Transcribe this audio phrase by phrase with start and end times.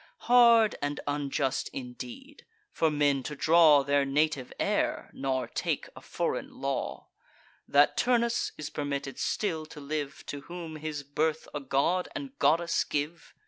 [0.21, 6.59] Hard and unjust indeed, for men to draw Their native air, nor take a foreign
[6.59, 7.09] law!
[7.67, 12.83] That Turnus is permitted still to live, To whom his birth a god and goddess
[12.83, 13.35] give!